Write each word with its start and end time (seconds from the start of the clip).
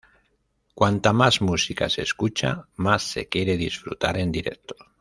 cuanta 0.73 1.13
más 1.13 1.43
música 1.43 1.87
se 1.87 2.01
escucha 2.01 2.67
más 2.75 3.03
se 3.03 3.29
quiere 3.29 3.55
disfrutar 3.55 4.17
en 4.17 4.31
directo 4.31 4.75